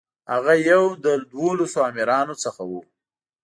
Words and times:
هغه 0.33 0.53
یو 0.69 0.83
له 1.03 1.11
دولسو 1.33 1.79
امیرانو 1.89 2.35
څخه 2.43 2.61
و. 2.69 2.71